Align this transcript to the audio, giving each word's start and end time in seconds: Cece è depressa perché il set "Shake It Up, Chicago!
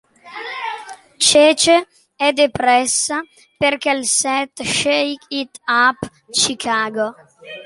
Cece 1.19 1.87
è 2.15 2.31
depressa 2.33 3.21
perché 3.55 3.91
il 3.91 4.07
set 4.07 4.63
"Shake 4.63 5.25
It 5.27 5.59
Up, 5.67 5.97
Chicago! 6.31 7.13